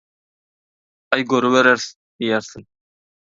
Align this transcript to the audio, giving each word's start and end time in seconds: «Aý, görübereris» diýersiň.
«Aý, 1.15 1.25
görübereris» 1.33 1.85
diýersiň. 2.17 2.67